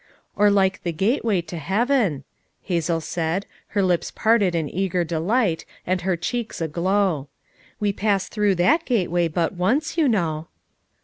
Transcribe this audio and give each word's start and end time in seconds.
''"Or 0.35 0.49
like 0.49 0.81
the 0.81 0.91
gateway 0.91 1.41
to 1.43 1.57
heaven," 1.59 2.23
Hazel 2.63 3.01
said 3.01 3.45
her 3.67 3.83
lips 3.83 4.09
parted 4.09 4.55
in 4.55 4.67
eager 4.67 5.03
delight, 5.03 5.63
and 5.85 6.01
her 6.01 6.17
cheeks 6.17 6.59
aglow. 6.59 7.27
"We 7.79 7.93
pass 7.93 8.27
through 8.27 8.55
that 8.55 8.83
gateway 8.85 9.27
but 9.27 9.53
once, 9.53 9.97
you 9.99 10.07
know." 10.07 10.47